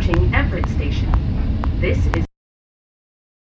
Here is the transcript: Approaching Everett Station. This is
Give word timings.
Approaching 0.00 0.34
Everett 0.34 0.66
Station. 0.70 1.12
This 1.78 1.98
is 2.16 2.29